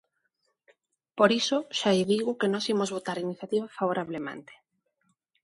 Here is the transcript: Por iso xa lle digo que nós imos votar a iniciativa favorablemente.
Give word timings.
Por 1.17 1.29
iso 1.41 1.57
xa 1.77 1.91
lle 1.95 2.09
digo 2.13 2.37
que 2.39 2.51
nós 2.53 2.65
imos 2.73 2.93
votar 2.95 3.15
a 3.17 3.25
iniciativa 3.27 3.73
favorablemente. 3.77 4.53